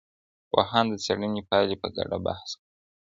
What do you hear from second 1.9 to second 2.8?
ګډه بحث کوي.